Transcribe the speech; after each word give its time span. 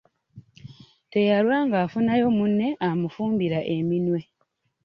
Teyalwa 1.11 1.57
ng'afunayo 1.67 2.27
munne 2.37 2.67
amufumbira 2.87 3.59
eminwe. 3.75 4.21